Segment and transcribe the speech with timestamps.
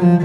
[0.00, 0.22] Welcome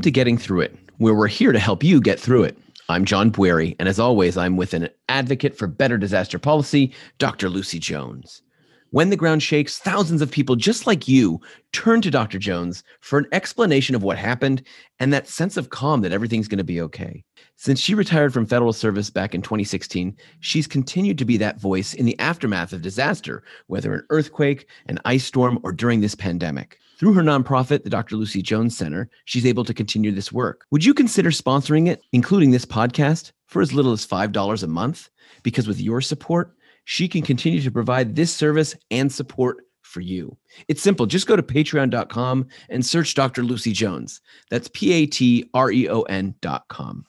[0.00, 2.58] to Getting Through It, where we're here to help you get through it.
[2.88, 7.48] I'm John Bwarie, and as always, I'm with an advocate for better disaster policy, Dr.
[7.48, 8.42] Lucy Jones.
[8.90, 11.42] When the ground shakes, thousands of people just like you
[11.72, 12.38] turn to Dr.
[12.38, 14.62] Jones for an explanation of what happened
[14.98, 17.22] and that sense of calm that everything's going to be okay.
[17.56, 21.92] Since she retired from federal service back in 2016, she's continued to be that voice
[21.92, 26.78] in the aftermath of disaster, whether an earthquake, an ice storm, or during this pandemic.
[26.98, 28.16] Through her nonprofit, the Dr.
[28.16, 30.64] Lucy Jones Center, she's able to continue this work.
[30.70, 35.10] Would you consider sponsoring it, including this podcast, for as little as $5 a month?
[35.42, 36.54] Because with your support,
[36.90, 40.34] she can continue to provide this service and support for you.
[40.68, 41.04] It's simple.
[41.04, 43.42] Just go to patreon.com and search Dr.
[43.42, 44.22] Lucy Jones.
[44.48, 47.04] That's P A T R E O N.com.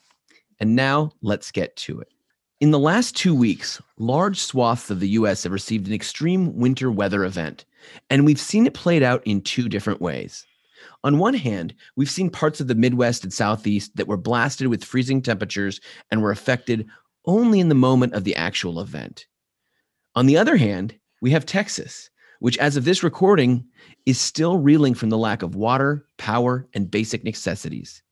[0.58, 2.08] And now let's get to it.
[2.60, 6.90] In the last two weeks, large swaths of the US have received an extreme winter
[6.90, 7.64] weather event,
[8.10, 10.44] and we've seen it played out in two different ways.
[11.04, 14.84] On one hand, we've seen parts of the Midwest and Southeast that were blasted with
[14.84, 16.86] freezing temperatures and were affected
[17.24, 19.24] only in the moment of the actual event.
[20.14, 23.64] On the other hand, we have Texas, which, as of this recording,
[24.06, 28.02] is still reeling from the lack of water, power, and basic necessities.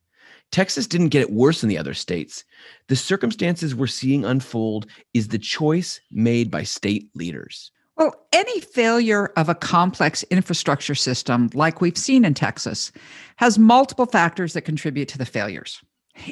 [0.51, 2.45] Texas didn't get it worse than the other states.
[2.89, 7.71] The circumstances we're seeing unfold is the choice made by state leaders.
[7.97, 12.93] Well, any failure of a complex infrastructure system, like we've seen in Texas,
[13.37, 15.83] has multiple factors that contribute to the failures.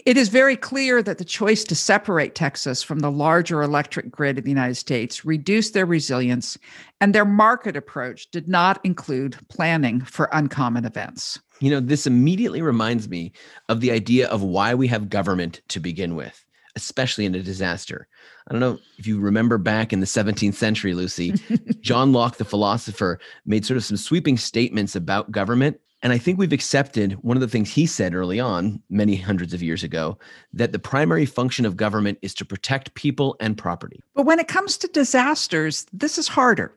[0.04, 4.38] It is very clear that the choice to separate Texas from the larger electric grid
[4.38, 6.58] of the United States reduced their resilience,
[7.00, 11.38] and their market approach did not include planning for uncommon events.
[11.60, 13.32] You know, this immediately reminds me
[13.68, 18.08] of the idea of why we have government to begin with, especially in a disaster.
[18.48, 21.34] I don't know if you remember back in the 17th century, Lucy,
[21.80, 26.38] John Locke, the philosopher, made sort of some sweeping statements about government and I think
[26.38, 30.16] we've accepted one of the things he said early on, many hundreds of years ago,
[30.52, 34.00] that the primary function of government is to protect people and property.
[34.14, 36.72] But when it comes to disasters, this is harder.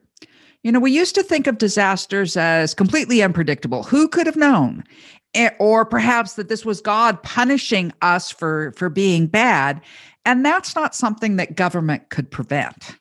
[0.63, 3.83] You know, we used to think of disasters as completely unpredictable.
[3.83, 4.83] Who could have known?
[5.59, 9.79] Or perhaps that this was God punishing us for, for being bad.
[10.25, 12.97] And that's not something that government could prevent.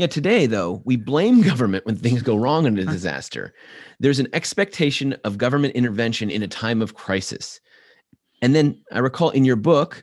[0.00, 2.90] Yeah, today, though, we blame government when things go wrong in a uh-huh.
[2.90, 3.52] disaster.
[3.98, 7.60] There's an expectation of government intervention in a time of crisis.
[8.40, 10.02] And then I recall in your book,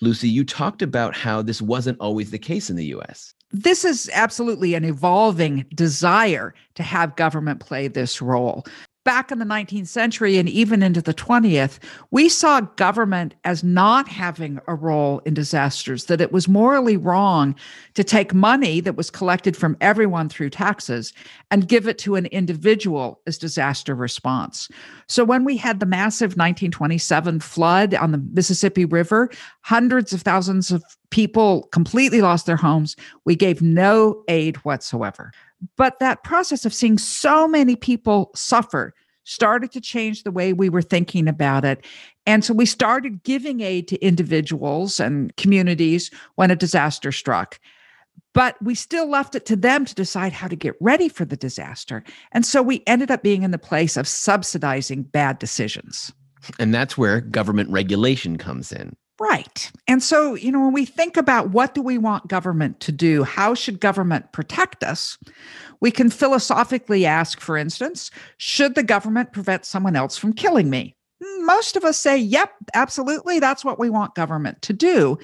[0.00, 3.34] Lucy, you talked about how this wasn't always the case in the US.
[3.52, 8.64] This is absolutely an evolving desire to have government play this role
[9.04, 11.78] back in the 19th century and even into the 20th,
[12.10, 17.54] we saw government as not having a role in disasters, that it was morally wrong
[17.94, 21.12] to take money that was collected from everyone through taxes
[21.50, 24.68] and give it to an individual as disaster response.
[25.06, 30.70] So when we had the massive 1927 flood on the Mississippi River, hundreds of thousands
[30.70, 30.82] of
[31.14, 32.96] people completely lost their homes.
[33.24, 35.30] We gave no aid whatsoever.
[35.76, 38.94] But that process of seeing so many people suffer
[39.24, 41.84] started to change the way we were thinking about it.
[42.26, 47.58] And so we started giving aid to individuals and communities when a disaster struck.
[48.34, 51.36] But we still left it to them to decide how to get ready for the
[51.36, 52.02] disaster.
[52.32, 56.12] And so we ended up being in the place of subsidizing bad decisions.
[56.58, 58.96] And that's where government regulation comes in.
[59.20, 59.70] Right.
[59.86, 63.22] And so, you know, when we think about what do we want government to do,
[63.22, 65.16] how should government protect us,
[65.80, 70.96] we can philosophically ask, for instance, should the government prevent someone else from killing me?
[71.40, 73.38] Most of us say, yep, absolutely.
[73.38, 75.16] That's what we want government to do.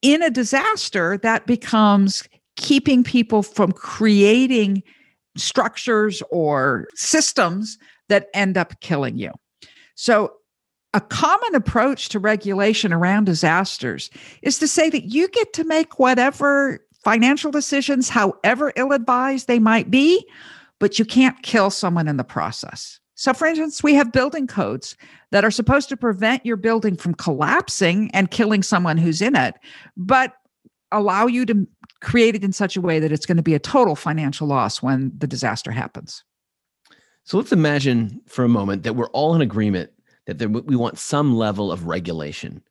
[0.00, 2.26] In a disaster, that becomes
[2.56, 4.82] keeping people from creating
[5.36, 9.32] structures or systems that end up killing you.
[9.96, 10.32] So
[10.92, 14.10] a common approach to regulation around disasters
[14.42, 19.58] is to say that you get to make whatever financial decisions, however ill advised they
[19.58, 20.26] might be,
[20.78, 22.98] but you can't kill someone in the process.
[23.14, 24.96] So, for instance, we have building codes
[25.30, 29.54] that are supposed to prevent your building from collapsing and killing someone who's in it,
[29.96, 30.32] but
[30.90, 31.66] allow you to
[32.00, 34.82] create it in such a way that it's going to be a total financial loss
[34.82, 36.24] when the disaster happens.
[37.24, 39.90] So let's imagine for a moment that we're all in agreement
[40.26, 42.62] that there, we want some level of regulation.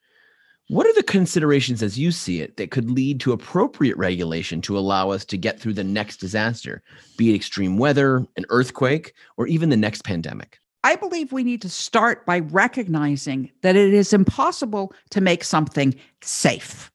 [0.69, 4.77] What are the considerations as you see it that could lead to appropriate regulation to
[4.77, 6.83] allow us to get through the next disaster,
[7.17, 10.59] be it extreme weather, an earthquake, or even the next pandemic?
[10.83, 15.95] I believe we need to start by recognizing that it is impossible to make something
[16.21, 16.91] safe.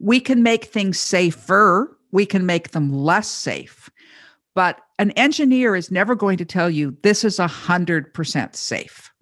[0.00, 3.88] We can make things safer, we can make them less safe.
[4.54, 9.12] But an engineer is never going to tell you this is 100% safe.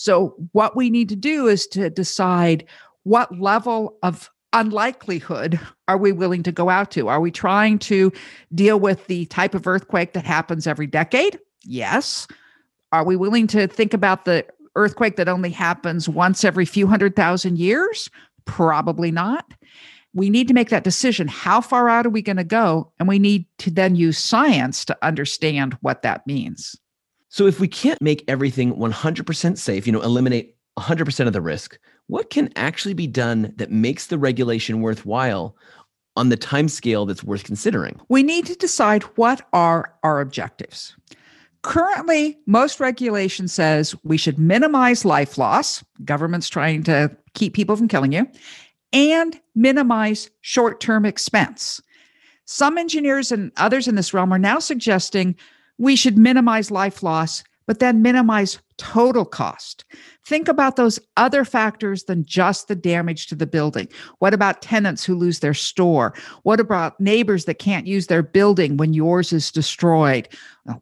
[0.00, 2.64] So, what we need to do is to decide
[3.02, 5.58] what level of unlikelihood
[5.88, 7.08] are we willing to go out to?
[7.08, 8.12] Are we trying to
[8.54, 11.40] deal with the type of earthquake that happens every decade?
[11.64, 12.28] Yes.
[12.92, 14.46] Are we willing to think about the
[14.76, 18.08] earthquake that only happens once every few hundred thousand years?
[18.44, 19.52] Probably not.
[20.14, 21.26] We need to make that decision.
[21.26, 22.92] How far out are we going to go?
[23.00, 26.76] And we need to then use science to understand what that means.
[27.28, 31.78] So, if we can't make everything 100% safe, you know, eliminate 100% of the risk,
[32.06, 35.56] what can actually be done that makes the regulation worthwhile
[36.16, 38.00] on the time scale that's worth considering?
[38.08, 40.96] We need to decide what are our objectives.
[41.62, 47.88] Currently, most regulation says we should minimize life loss, government's trying to keep people from
[47.88, 48.26] killing you,
[48.92, 51.82] and minimize short term expense.
[52.46, 55.36] Some engineers and others in this realm are now suggesting
[55.78, 59.84] we should minimize life loss, but then minimize total cost.
[60.24, 63.88] Think about those other factors than just the damage to the building.
[64.20, 66.14] What about tenants who lose their store?
[66.44, 70.28] What about neighbors that can't use their building when yours is destroyed?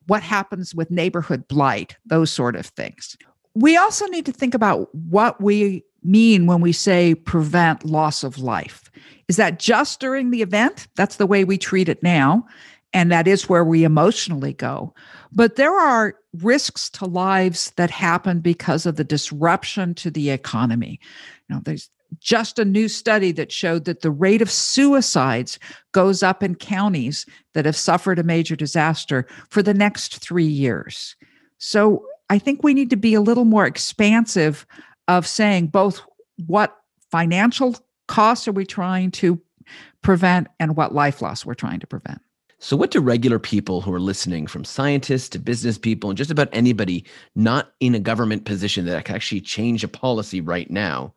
[0.07, 1.97] What happens with neighborhood blight?
[2.05, 3.17] Those sort of things.
[3.55, 8.39] We also need to think about what we mean when we say prevent loss of
[8.39, 8.91] life.
[9.29, 10.87] Is that just during the event?
[10.95, 12.47] That's the way we treat it now.
[12.97, 14.95] And that is where we emotionally go.
[15.31, 20.99] But there are risks to lives that happen because of the disruption to the economy.
[21.49, 21.91] You know, there's
[22.21, 25.59] just a new study that showed that the rate of suicides
[25.93, 31.17] goes up in counties that have suffered a major disaster for the next three years.
[31.59, 34.67] So I think we need to be a little more expansive
[35.07, 36.01] of saying both
[36.47, 36.75] what
[37.11, 37.77] financial
[38.09, 39.39] costs are we trying to
[40.01, 42.23] prevent and what life loss we're trying to prevent.
[42.59, 46.31] So, what do regular people who are listening, from scientists to business people, and just
[46.31, 47.05] about anybody
[47.35, 51.13] not in a government position that can actually change a policy right now,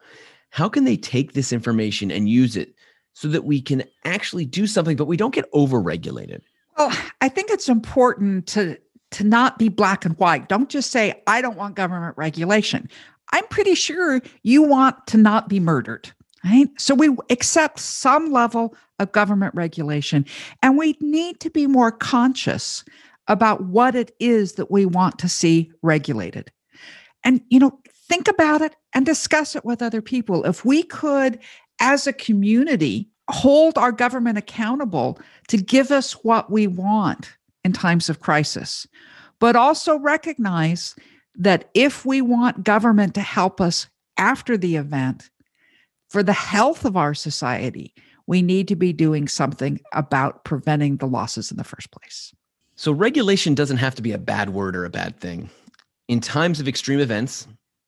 [0.49, 2.73] how can they take this information and use it
[3.13, 6.41] so that we can actually do something, but we don't get overregulated?
[6.77, 6.91] Well,
[7.21, 8.77] I think it's important to
[9.11, 10.49] to not be black and white.
[10.49, 12.89] Don't just say I don't want government regulation.
[13.31, 16.11] I'm pretty sure you want to not be murdered.
[16.43, 16.69] Right.
[16.77, 20.25] So we accept some level of government regulation,
[20.61, 22.83] and we need to be more conscious
[23.27, 26.51] about what it is that we want to see regulated.
[27.23, 30.45] And, you know, think about it and discuss it with other people.
[30.45, 31.39] If we could,
[31.79, 37.31] as a community, hold our government accountable to give us what we want
[37.63, 38.87] in times of crisis,
[39.39, 40.95] but also recognize
[41.35, 43.87] that if we want government to help us
[44.17, 45.29] after the event,
[46.09, 47.93] for the health of our society,
[48.29, 52.31] we need to be doing something about preventing the losses in the first place.
[52.75, 55.49] So, regulation doesn't have to be a bad word or a bad thing.
[56.07, 57.47] In times of extreme events,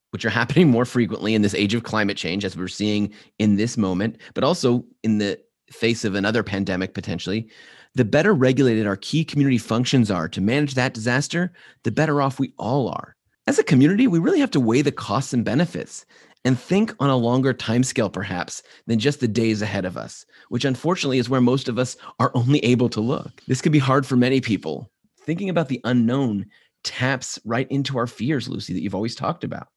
[0.10, 3.56] which are happening more frequently in this age of climate change, as we're seeing in
[3.56, 5.40] this moment, but also in the
[5.70, 7.48] face of another pandemic potentially,
[7.94, 11.54] the better regulated our key community functions are to manage that disaster,
[11.84, 13.16] the better off we all are.
[13.46, 16.04] As a community, we really have to weigh the costs and benefits
[16.44, 20.66] and think on a longer timescale, perhaps, than just the days ahead of us, which
[20.66, 23.42] unfortunately is where most of us are only able to look.
[23.48, 24.90] This can be hard for many people.
[25.24, 26.48] Thinking about the unknown
[26.84, 29.68] taps right into our fears, Lucy, that you've always talked about.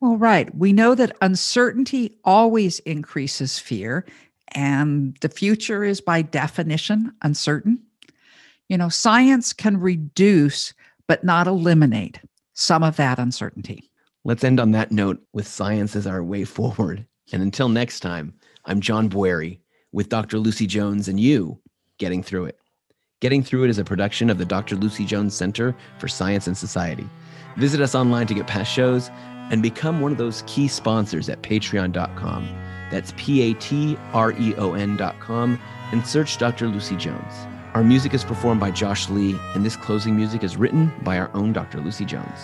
[0.00, 0.54] Well, right.
[0.54, 4.04] We know that uncertainty always increases fear,
[4.48, 7.82] and the future is by definition uncertain.
[8.68, 10.74] You know, science can reduce,
[11.06, 12.20] but not eliminate
[12.52, 13.90] some of that uncertainty.
[14.26, 17.06] Let's end on that note with science as our way forward.
[17.30, 18.32] And until next time,
[18.64, 19.58] I'm John Bwarie
[19.92, 20.38] with Dr.
[20.38, 21.60] Lucy Jones and you
[21.98, 22.58] getting through it.
[23.20, 24.76] Getting Through It is a production of the Dr.
[24.76, 27.08] Lucy Jones Center for Science and Society.
[27.56, 29.10] Visit us online to get past shows
[29.50, 32.48] and become one of those key sponsors at patreon.com.
[32.90, 35.60] That's P A T R E O N.com
[35.92, 36.68] and search Dr.
[36.68, 37.32] Lucy Jones.
[37.74, 41.30] Our music is performed by Josh Lee, and this closing music is written by our
[41.34, 41.80] own Dr.
[41.80, 42.40] Lucy Jones.